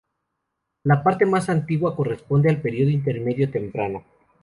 [0.83, 4.03] La parte más antigua corresponde al período Intermedio Temprano.